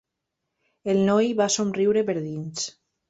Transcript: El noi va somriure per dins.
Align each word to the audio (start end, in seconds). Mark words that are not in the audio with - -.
El 0.93 1.03
noi 1.09 1.29
va 1.41 1.49
somriure 1.57 2.03
per 2.09 2.17
dins. 2.21 2.65